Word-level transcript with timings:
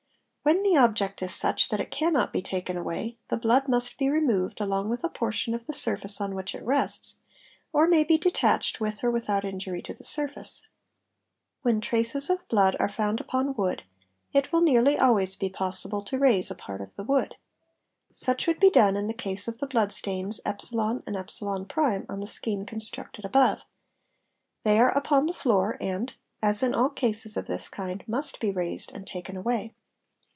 it 0.43 0.49
| 0.53 0.53
When 0.53 0.63
the 0.63 0.75
object 0.75 1.21
is 1.21 1.33
such 1.35 1.69
that 1.69 1.79
it 1.79 1.91
cannot 1.91 2.33
be 2.33 2.41
taken 2.41 2.75
away 2.75 3.15
the 3.27 3.37
blood 3.37 3.69
must 3.69 3.99
be 3.99 4.09
removed 4.09 4.59
along 4.59 4.89
with 4.89 5.03
a 5.03 5.07
portion 5.07 5.53
of 5.53 5.67
the 5.67 5.71
surface 5.71 6.19
on 6.19 6.33
which 6.33 6.55
it 6.55 6.63
rests, 6.65 7.17
or 7.71 7.87
may_ 7.87 8.03
be 8.07 8.17
detached, 8.17 8.79
with 8.81 9.03
or 9.03 9.11
without 9.11 9.45
injury 9.45 9.83
to 9.83 9.93
the 9.93 10.03
surface. 10.03 10.67
When 11.61 11.79
traces 11.79 12.27
of 12.27 12.45
blood 12.49 12.75
are 12.79 12.89
found 12.89 13.21
upon 13.21 13.53
wood 13.53 13.83
it 14.33 14.51
will 14.51 14.61
nearly 14.61 14.97
always 14.97 15.35
be 15.35 15.47
possible 15.47 16.01
to 16.05 16.17
raise 16.17 16.51
@ 16.51 16.51
i 16.51 16.55
part 16.55 16.81
of 16.81 16.95
the 16.95 17.03
wood. 17.03 17.35
Such 18.11 18.47
would 18.47 18.59
be 18.59 18.71
done 18.71 18.97
in 18.97 19.05
the 19.05 19.13
case 19.13 19.47
of 19.47 19.59
the 19.59 19.67
blood 19.67 19.91
stains" 19.93 20.37
| 20.37 20.37
DETACHING 20.37 20.69
OF 20.71 20.71
BLOOD 20.71 20.87
569 21.71 21.93
«and 21.99 22.05
«on 22.09 22.19
the 22.19 22.25
scheme 22.25 22.65
constructed 22.65 23.25
above; 23.25 23.61
they 24.63 24.79
are 24.79 24.89
upon 24.97 25.27
the 25.27 25.33
floor 25.33 25.77
and, 25.79 26.15
as 26.41 26.63
in 26.63 26.73
all 26.73 26.89
cases 26.89 27.37
of 27.37 27.45
this 27.45 27.69
kind, 27.69 28.03
must 28.07 28.39
be 28.39 28.49
raised 28.51 28.91
and 28.91 29.05
taken 29.05 29.37
away. 29.37 29.75